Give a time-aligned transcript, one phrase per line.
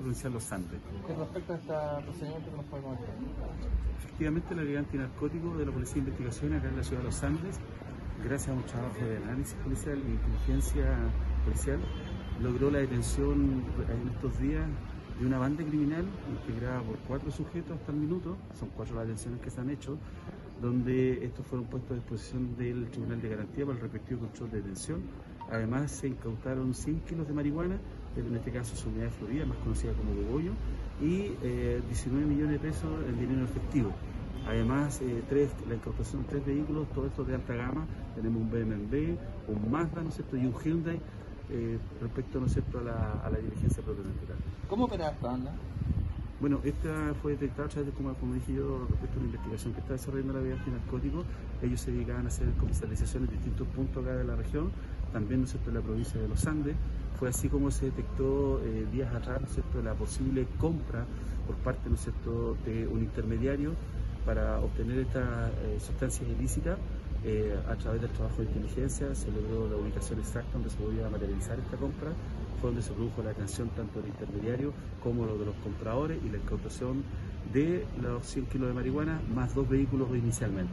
[0.00, 0.80] Provincial Los Andes.
[1.06, 3.08] Con respecto a este procedimiento que nos puede comentar.
[3.98, 7.22] Efectivamente, la Brigada Antinarcótico de la Policía de Investigación acá en la ciudad de Los
[7.22, 7.60] Andes,
[8.24, 10.84] gracias a un trabajo de análisis policial y inteligencia
[11.44, 11.78] policial,
[12.40, 14.66] logró la detención en estos días
[15.18, 19.40] de una banda criminal integrada por cuatro sujetos hasta el minuto, son cuatro las detenciones
[19.40, 19.98] que se han hecho,
[20.60, 24.56] donde estos fueron puestos a disposición del Tribunal de Garantía para el respectivo control de
[24.58, 25.02] detención.
[25.50, 27.78] Además, se incautaron 100 kilos de marihuana,
[28.16, 30.52] en este caso su unidad de Florida, más conocida como Bogoyo,
[31.00, 33.92] y eh, 19 millones de pesos en dinero efectivo.
[34.46, 37.86] Además, eh, tres, la incautación de tres vehículos, todos estos de alta gama.
[38.14, 39.16] Tenemos un BMW,
[39.48, 40.36] un Mazda, ¿no es cierto?
[40.36, 41.00] Y un Hyundai
[41.50, 44.26] eh, respecto, ¿no es cierto?, a la, a la diligencia propiamente.
[44.68, 45.52] ¿Cómo opera esta banda?
[46.40, 49.74] Bueno, esta fue detectada a través de, como, como dije yo, respecto a una investigación
[49.74, 51.22] que está desarrollando la Brigada Antinarcótico.
[51.62, 54.72] Ellos se dedicaban a hacer comercializaciones en distintos puntos acá de la región,
[55.12, 56.74] también, ¿no en la provincia de los Andes.
[57.18, 59.42] Fue así como se detectó eh, días atrás,
[59.74, 61.04] ¿no la posible compra
[61.46, 62.06] por parte, ¿no es
[62.64, 63.74] de un intermediario
[64.24, 66.78] para obtener estas eh, sustancias ilícitas.
[67.24, 71.08] Eh, a través del trabajo de inteligencia se logró la ubicación exacta donde se podía
[71.08, 72.10] materializar esta compra,
[72.60, 76.30] fue donde se produjo la detención tanto del intermediario como lo de los compradores y
[76.30, 77.04] la incautación
[77.52, 80.70] de los 100 kilos de marihuana más dos vehículos inicialmente.